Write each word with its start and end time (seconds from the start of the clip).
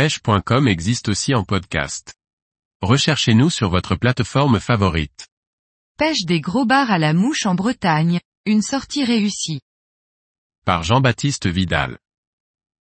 pêche.com 0.00 0.66
existe 0.66 1.10
aussi 1.10 1.34
en 1.34 1.44
podcast. 1.44 2.14
Recherchez-nous 2.80 3.50
sur 3.50 3.68
votre 3.68 3.96
plateforme 3.96 4.58
favorite. 4.58 5.28
Pêche 5.98 6.24
des 6.24 6.40
gros 6.40 6.64
bars 6.64 6.90
à 6.90 6.96
la 6.96 7.12
mouche 7.12 7.44
en 7.44 7.54
Bretagne, 7.54 8.18
une 8.46 8.62
sortie 8.62 9.04
réussie. 9.04 9.60
Par 10.64 10.84
Jean-Baptiste 10.84 11.48
Vidal. 11.48 11.98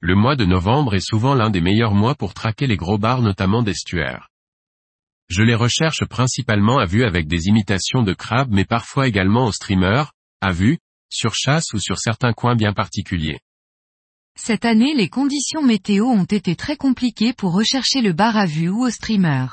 Le 0.00 0.16
mois 0.16 0.34
de 0.34 0.44
novembre 0.44 0.96
est 0.96 1.08
souvent 1.08 1.34
l'un 1.34 1.50
des 1.50 1.60
meilleurs 1.60 1.94
mois 1.94 2.16
pour 2.16 2.34
traquer 2.34 2.66
les 2.66 2.76
gros 2.76 2.98
bars 2.98 3.22
notamment 3.22 3.62
d'estuaires. 3.62 4.28
Je 5.28 5.44
les 5.44 5.54
recherche 5.54 6.04
principalement 6.06 6.78
à 6.78 6.84
vue 6.84 7.04
avec 7.04 7.28
des 7.28 7.46
imitations 7.46 8.02
de 8.02 8.12
crabes 8.12 8.50
mais 8.50 8.64
parfois 8.64 9.06
également 9.06 9.46
au 9.46 9.52
streamer, 9.52 10.02
à 10.40 10.50
vue, 10.50 10.78
sur 11.10 11.36
chasse 11.36 11.74
ou 11.74 11.78
sur 11.78 12.00
certains 12.00 12.32
coins 12.32 12.56
bien 12.56 12.72
particuliers. 12.72 13.38
Cette 14.36 14.64
année 14.64 14.94
les 14.94 15.08
conditions 15.08 15.62
météo 15.62 16.06
ont 16.06 16.24
été 16.24 16.56
très 16.56 16.76
compliquées 16.76 17.32
pour 17.32 17.52
rechercher 17.52 18.02
le 18.02 18.12
bar 18.12 18.36
à 18.36 18.46
vue 18.46 18.68
ou 18.68 18.84
au 18.84 18.90
streamer. 18.90 19.46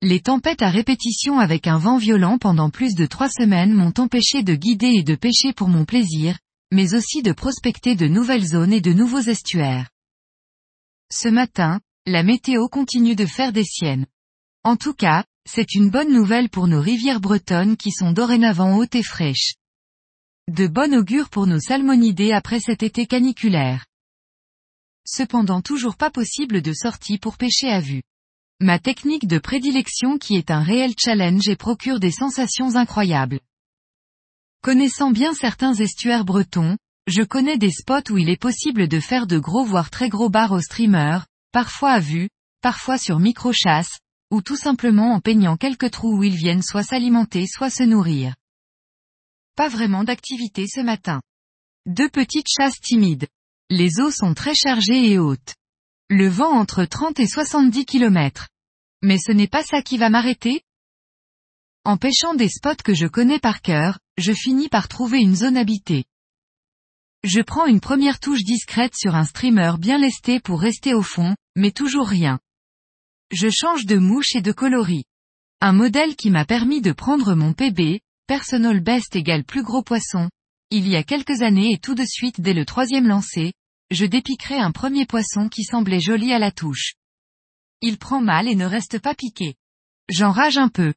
Les 0.00 0.20
tempêtes 0.20 0.62
à 0.62 0.70
répétition 0.70 1.40
avec 1.40 1.66
un 1.66 1.76
vent 1.76 1.98
violent 1.98 2.38
pendant 2.38 2.70
plus 2.70 2.94
de 2.94 3.04
trois 3.04 3.28
semaines 3.28 3.74
m'ont 3.74 3.92
empêché 3.98 4.44
de 4.44 4.54
guider 4.54 4.92
et 4.94 5.02
de 5.02 5.16
pêcher 5.16 5.52
pour 5.52 5.68
mon 5.68 5.84
plaisir, 5.84 6.38
mais 6.72 6.94
aussi 6.94 7.20
de 7.22 7.32
prospecter 7.32 7.96
de 7.96 8.06
nouvelles 8.06 8.46
zones 8.46 8.72
et 8.72 8.80
de 8.80 8.92
nouveaux 8.92 9.20
estuaires. 9.20 9.90
Ce 11.12 11.28
matin, 11.28 11.80
la 12.06 12.22
météo 12.22 12.68
continue 12.68 13.16
de 13.16 13.26
faire 13.26 13.52
des 13.52 13.64
siennes. 13.64 14.06
En 14.62 14.76
tout 14.76 14.94
cas, 14.94 15.24
c'est 15.46 15.74
une 15.74 15.90
bonne 15.90 16.12
nouvelle 16.12 16.48
pour 16.48 16.68
nos 16.68 16.80
rivières 16.80 17.20
bretonnes 17.20 17.76
qui 17.76 17.90
sont 17.90 18.12
dorénavant 18.12 18.76
hautes 18.76 18.94
et 18.94 19.02
fraîches. 19.02 19.54
De 20.48 20.66
bon 20.66 20.94
augure 20.94 21.28
pour 21.28 21.46
nos 21.46 21.60
salmonidés 21.60 22.32
après 22.32 22.58
cet 22.58 22.82
été 22.82 23.06
caniculaire. 23.06 23.84
Cependant 25.04 25.60
toujours 25.60 25.98
pas 25.98 26.10
possible 26.10 26.62
de 26.62 26.72
sortie 26.72 27.18
pour 27.18 27.36
pêcher 27.36 27.68
à 27.68 27.80
vue. 27.80 28.02
Ma 28.58 28.78
technique 28.78 29.26
de 29.26 29.38
prédilection 29.38 30.16
qui 30.16 30.36
est 30.36 30.50
un 30.50 30.62
réel 30.62 30.94
challenge 30.98 31.46
et 31.50 31.56
procure 31.56 32.00
des 32.00 32.10
sensations 32.10 32.76
incroyables. 32.76 33.40
Connaissant 34.62 35.10
bien 35.10 35.34
certains 35.34 35.74
estuaires 35.74 36.24
bretons, 36.24 36.78
je 37.06 37.22
connais 37.22 37.58
des 37.58 37.70
spots 37.70 38.10
où 38.10 38.16
il 38.16 38.30
est 38.30 38.40
possible 38.40 38.88
de 38.88 39.00
faire 39.00 39.26
de 39.26 39.38
gros 39.38 39.66
voire 39.66 39.90
très 39.90 40.08
gros 40.08 40.30
bars 40.30 40.52
au 40.52 40.60
streamer, 40.60 41.18
parfois 41.52 41.90
à 41.90 42.00
vue, 42.00 42.30
parfois 42.62 42.96
sur 42.96 43.18
micro-chasse, 43.18 43.98
ou 44.30 44.40
tout 44.40 44.56
simplement 44.56 45.12
en 45.12 45.20
peignant 45.20 45.58
quelques 45.58 45.90
trous 45.90 46.16
où 46.16 46.22
ils 46.22 46.36
viennent 46.36 46.62
soit 46.62 46.84
s'alimenter 46.84 47.46
soit 47.46 47.68
se 47.68 47.82
nourrir. 47.82 48.34
Pas 49.58 49.68
vraiment 49.68 50.04
d'activité 50.04 50.66
ce 50.68 50.80
matin. 50.80 51.20
Deux 51.84 52.08
petites 52.08 52.46
chasses 52.46 52.78
timides. 52.80 53.26
Les 53.70 53.98
eaux 53.98 54.12
sont 54.12 54.32
très 54.32 54.54
chargées 54.54 55.10
et 55.10 55.18
hautes. 55.18 55.56
Le 56.08 56.28
vent 56.28 56.52
entre 56.52 56.84
30 56.84 57.18
et 57.18 57.26
70 57.26 57.84
km. 57.84 58.46
Mais 59.02 59.18
ce 59.18 59.32
n'est 59.32 59.48
pas 59.48 59.64
ça 59.64 59.82
qui 59.82 59.98
va 59.98 60.10
m'arrêter? 60.10 60.62
En 61.84 61.96
pêchant 61.96 62.34
des 62.34 62.48
spots 62.48 62.84
que 62.84 62.94
je 62.94 63.08
connais 63.08 63.40
par 63.40 63.60
cœur, 63.60 63.98
je 64.16 64.32
finis 64.32 64.68
par 64.68 64.86
trouver 64.86 65.18
une 65.18 65.34
zone 65.34 65.56
habitée. 65.56 66.04
Je 67.24 67.40
prends 67.40 67.66
une 67.66 67.80
première 67.80 68.20
touche 68.20 68.44
discrète 68.44 68.94
sur 68.94 69.16
un 69.16 69.24
streamer 69.24 69.72
bien 69.80 69.98
lesté 69.98 70.38
pour 70.38 70.60
rester 70.60 70.94
au 70.94 71.02
fond, 71.02 71.34
mais 71.56 71.72
toujours 71.72 72.06
rien. 72.06 72.38
Je 73.32 73.48
change 73.50 73.86
de 73.86 73.96
mouche 73.96 74.36
et 74.36 74.40
de 74.40 74.52
coloris. 74.52 75.06
Un 75.60 75.72
modèle 75.72 76.14
qui 76.14 76.30
m'a 76.30 76.44
permis 76.44 76.80
de 76.80 76.92
prendre 76.92 77.34
mon 77.34 77.54
PB, 77.54 77.98
Personal 78.28 78.80
best 78.80 79.16
égale 79.16 79.42
plus 79.42 79.62
gros 79.62 79.82
poisson. 79.82 80.28
Il 80.70 80.86
y 80.86 80.96
a 80.96 81.02
quelques 81.02 81.40
années 81.40 81.72
et 81.72 81.78
tout 81.78 81.94
de 81.94 82.04
suite 82.04 82.42
dès 82.42 82.52
le 82.52 82.66
troisième 82.66 83.08
lancer, 83.08 83.54
je 83.90 84.04
dépiquerai 84.04 84.58
un 84.58 84.70
premier 84.70 85.06
poisson 85.06 85.48
qui 85.48 85.64
semblait 85.64 85.98
joli 85.98 86.34
à 86.34 86.38
la 86.38 86.50
touche. 86.50 86.92
Il 87.80 87.96
prend 87.96 88.20
mal 88.20 88.46
et 88.46 88.54
ne 88.54 88.66
reste 88.66 88.98
pas 88.98 89.14
piqué. 89.14 89.54
J'enrage 90.10 90.58
un 90.58 90.68
peu. 90.68 90.92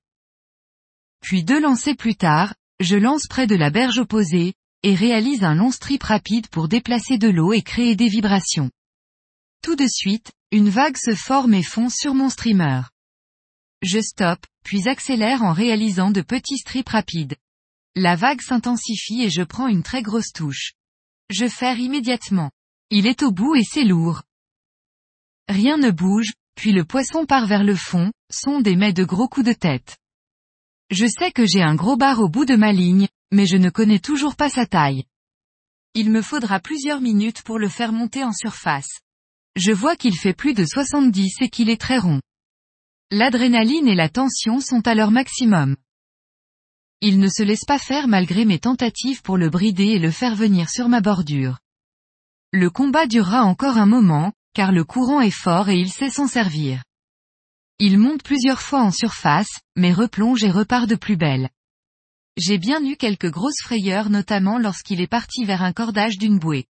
Puis 1.21 1.45
deux 1.45 1.61
lancers 1.61 1.95
plus 1.95 2.15
tard, 2.15 2.53
je 2.81 2.97
lance 2.97 3.27
près 3.27 3.47
de 3.47 3.55
la 3.55 3.69
berge 3.69 3.99
opposée, 3.99 4.53
et 4.83 4.93
réalise 4.93 5.45
un 5.45 5.55
long 5.55 5.71
strip 5.71 6.03
rapide 6.03 6.49
pour 6.49 6.67
déplacer 6.67 7.17
de 7.17 7.29
l'eau 7.29 7.53
et 7.53 7.61
créer 7.61 7.95
des 7.95 8.09
vibrations. 8.09 8.71
Tout 9.63 9.77
de 9.77 9.87
suite, 9.87 10.33
une 10.51 10.67
vague 10.67 10.97
se 10.97 11.15
forme 11.15 11.53
et 11.53 11.63
fond 11.63 11.87
sur 11.87 12.13
mon 12.13 12.29
streamer. 12.29 12.81
Je 13.81 13.99
stoppe, 13.99 14.45
puis 14.63 14.87
accélère 14.87 15.43
en 15.43 15.53
réalisant 15.53 16.11
de 16.11 16.21
petits 16.21 16.57
strips 16.57 16.89
rapides. 16.89 17.35
La 17.95 18.15
vague 18.15 18.41
s'intensifie 18.41 19.23
et 19.23 19.29
je 19.29 19.43
prends 19.43 19.67
une 19.67 19.83
très 19.83 20.01
grosse 20.01 20.31
touche. 20.31 20.73
Je 21.29 21.47
ferre 21.47 21.79
immédiatement. 21.79 22.51
Il 22.89 23.07
est 23.07 23.23
au 23.23 23.31
bout 23.31 23.55
et 23.55 23.63
c'est 23.63 23.83
lourd. 23.83 24.23
Rien 25.47 25.77
ne 25.77 25.91
bouge, 25.91 26.33
puis 26.55 26.71
le 26.71 26.85
poisson 26.85 27.25
part 27.25 27.47
vers 27.47 27.63
le 27.63 27.75
fond, 27.75 28.11
sonde 28.31 28.67
et 28.67 28.75
met 28.75 28.93
de 28.93 29.03
gros 29.03 29.27
coups 29.27 29.47
de 29.47 29.53
tête. 29.53 29.97
Je 30.89 31.07
sais 31.07 31.31
que 31.31 31.45
j'ai 31.45 31.63
un 31.63 31.75
gros 31.75 31.97
bar 31.97 32.19
au 32.19 32.29
bout 32.29 32.45
de 32.45 32.55
ma 32.55 32.71
ligne, 32.73 33.07
mais 33.31 33.45
je 33.45 33.57
ne 33.57 33.69
connais 33.69 33.99
toujours 33.99 34.35
pas 34.35 34.49
sa 34.49 34.65
taille. 34.65 35.05
Il 35.93 36.11
me 36.11 36.21
faudra 36.21 36.59
plusieurs 36.59 37.01
minutes 37.01 37.41
pour 37.43 37.59
le 37.59 37.67
faire 37.67 37.91
monter 37.91 38.23
en 38.23 38.33
surface. 38.33 38.99
Je 39.55 39.71
vois 39.71 39.95
qu'il 39.95 40.17
fait 40.17 40.33
plus 40.33 40.53
de 40.53 40.65
70 40.65 41.41
et 41.41 41.49
qu'il 41.49 41.69
est 41.69 41.79
très 41.79 41.97
rond. 41.97 42.21
L'adrénaline 43.13 43.89
et 43.89 43.95
la 43.95 44.07
tension 44.07 44.61
sont 44.61 44.87
à 44.87 44.95
leur 44.95 45.11
maximum. 45.11 45.75
Il 47.01 47.19
ne 47.19 47.27
se 47.27 47.43
laisse 47.43 47.65
pas 47.65 47.77
faire 47.77 48.07
malgré 48.07 48.45
mes 48.45 48.59
tentatives 48.59 49.21
pour 49.21 49.37
le 49.37 49.49
brider 49.49 49.87
et 49.87 49.99
le 49.99 50.11
faire 50.11 50.33
venir 50.33 50.69
sur 50.69 50.87
ma 50.87 51.01
bordure. 51.01 51.59
Le 52.53 52.69
combat 52.69 53.07
durera 53.07 53.43
encore 53.43 53.77
un 53.77 53.85
moment, 53.85 54.31
car 54.53 54.71
le 54.71 54.85
courant 54.85 55.19
est 55.19 55.29
fort 55.29 55.67
et 55.67 55.77
il 55.77 55.91
sait 55.91 56.09
s'en 56.09 56.25
servir. 56.25 56.83
Il 57.79 57.97
monte 57.97 58.23
plusieurs 58.23 58.61
fois 58.61 58.81
en 58.81 58.91
surface, 58.91 59.59
mais 59.75 59.91
replonge 59.91 60.45
et 60.45 60.51
repart 60.51 60.87
de 60.87 60.95
plus 60.95 61.17
belle. 61.17 61.49
J'ai 62.37 62.57
bien 62.57 62.81
eu 62.81 62.95
quelques 62.95 63.29
grosses 63.29 63.61
frayeurs 63.61 64.09
notamment 64.09 64.57
lorsqu'il 64.57 65.01
est 65.01 65.07
parti 65.07 65.43
vers 65.43 65.63
un 65.63 65.73
cordage 65.73 66.17
d'une 66.17 66.39
bouée. 66.39 66.65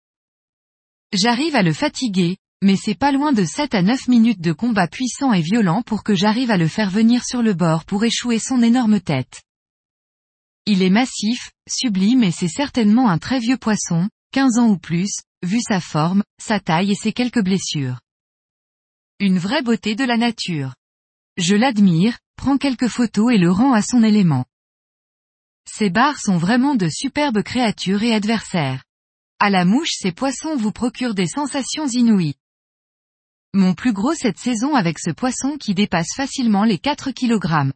J'arrive 1.12 1.56
à 1.56 1.62
le 1.62 1.72
fatiguer, 1.72 2.36
mais 2.62 2.76
c'est 2.76 2.94
pas 2.94 3.12
loin 3.12 3.32
de 3.32 3.44
7 3.44 3.74
à 3.74 3.82
9 3.82 4.08
minutes 4.08 4.40
de 4.40 4.52
combat 4.52 4.88
puissant 4.88 5.32
et 5.32 5.40
violent 5.40 5.82
pour 5.82 6.02
que 6.02 6.14
j'arrive 6.14 6.50
à 6.50 6.56
le 6.56 6.68
faire 6.68 6.90
venir 6.90 7.24
sur 7.24 7.42
le 7.42 7.54
bord 7.54 7.84
pour 7.84 8.04
échouer 8.04 8.38
son 8.38 8.62
énorme 8.62 9.00
tête. 9.00 9.42
Il 10.66 10.82
est 10.82 10.90
massif, 10.90 11.50
sublime 11.68 12.24
et 12.24 12.30
c'est 12.30 12.48
certainement 12.48 13.08
un 13.08 13.18
très 13.18 13.38
vieux 13.38 13.56
poisson, 13.56 14.08
15 14.32 14.58
ans 14.58 14.68
ou 14.68 14.76
plus, 14.76 15.10
vu 15.42 15.60
sa 15.60 15.80
forme, 15.80 16.22
sa 16.38 16.60
taille 16.60 16.90
et 16.90 16.96
ses 16.96 17.12
quelques 17.12 17.42
blessures. 17.42 18.00
Une 19.20 19.38
vraie 19.38 19.62
beauté 19.62 19.94
de 19.94 20.04
la 20.04 20.16
nature. 20.16 20.74
Je 21.36 21.54
l'admire, 21.54 22.18
prends 22.36 22.58
quelques 22.58 22.88
photos 22.88 23.32
et 23.32 23.38
le 23.38 23.50
rends 23.50 23.72
à 23.72 23.82
son 23.82 24.02
élément. 24.02 24.44
Ces 25.64 25.90
barres 25.90 26.18
sont 26.18 26.38
vraiment 26.38 26.74
de 26.74 26.88
superbes 26.88 27.42
créatures 27.42 28.02
et 28.02 28.12
adversaires. 28.12 28.84
À 29.38 29.50
la 29.50 29.64
mouche 29.64 29.92
ces 29.92 30.12
poissons 30.12 30.56
vous 30.56 30.72
procurent 30.72 31.14
des 31.14 31.28
sensations 31.28 31.86
inouïes. 31.86 32.34
Mon 33.54 33.72
plus 33.72 33.94
gros 33.94 34.14
cette 34.14 34.38
saison 34.38 34.74
avec 34.74 34.98
ce 34.98 35.10
poisson 35.10 35.56
qui 35.56 35.74
dépasse 35.74 36.14
facilement 36.14 36.64
les 36.64 36.78
4 36.78 37.12
kg. 37.12 37.72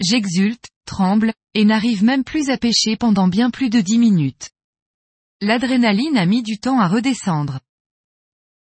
J'exulte, 0.00 0.66
tremble, 0.86 1.32
et 1.54 1.64
n'arrive 1.64 2.02
même 2.02 2.24
plus 2.24 2.50
à 2.50 2.58
pêcher 2.58 2.96
pendant 2.96 3.28
bien 3.28 3.50
plus 3.50 3.70
de 3.70 3.80
10 3.80 3.98
minutes. 3.98 4.50
L'adrénaline 5.40 6.18
a 6.18 6.26
mis 6.26 6.42
du 6.42 6.58
temps 6.58 6.80
à 6.80 6.88
redescendre. 6.88 7.60